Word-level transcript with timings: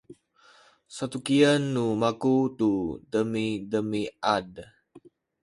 satukien 0.95 1.61
nu 1.73 1.85
maku 2.01 2.35
tu 2.57 2.71
demidemiad 3.11 4.51